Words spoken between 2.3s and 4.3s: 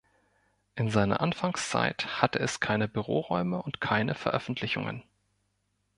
es keine Büroräume und keine